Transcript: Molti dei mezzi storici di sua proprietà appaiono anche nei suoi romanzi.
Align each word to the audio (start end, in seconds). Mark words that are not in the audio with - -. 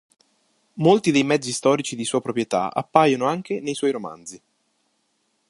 Molti 0.77 1.11
dei 1.11 1.21
mezzi 1.23 1.51
storici 1.51 1.95
di 1.95 2.05
sua 2.05 2.21
proprietà 2.21 2.73
appaiono 2.73 3.27
anche 3.27 3.59
nei 3.61 3.75
suoi 3.75 3.91
romanzi. 3.91 4.41